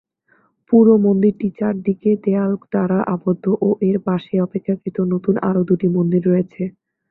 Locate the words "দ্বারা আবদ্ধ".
2.63-3.45